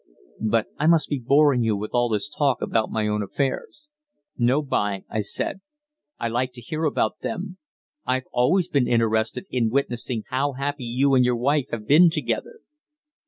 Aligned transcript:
But 0.41 0.65
I 0.79 0.87
must 0.87 1.09
be 1.09 1.19
boring 1.19 1.61
you 1.61 1.77
with 1.77 1.91
all 1.93 2.09
this 2.09 2.27
talk 2.27 2.59
about 2.63 2.89
my 2.89 3.07
own 3.07 3.21
affairs." 3.21 3.87
"No, 4.35 4.63
b'y," 4.63 5.03
I 5.07 5.19
said; 5.19 5.61
"I 6.19 6.27
like 6.27 6.53
to 6.53 6.59
hear 6.61 6.85
about 6.85 7.19
them. 7.19 7.59
I've 8.03 8.25
always 8.31 8.67
been 8.67 8.87
interested 8.87 9.45
in 9.51 9.69
witnessing 9.69 10.23
how 10.31 10.53
happy 10.53 10.85
you 10.85 11.13
and 11.13 11.23
your 11.23 11.35
wife 11.37 11.67
have 11.71 11.85
been 11.85 12.09
together." 12.09 12.61